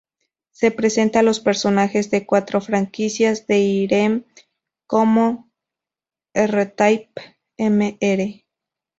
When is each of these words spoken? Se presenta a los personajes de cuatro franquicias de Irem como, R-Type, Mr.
Se 0.49 0.71
presenta 0.71 1.19
a 1.19 1.21
los 1.21 1.39
personajes 1.39 2.09
de 2.09 2.25
cuatro 2.25 2.59
franquicias 2.59 3.45
de 3.45 3.59
Irem 3.59 4.23
como, 4.87 5.51
R-Type, 6.33 7.13
Mr. 7.59 8.41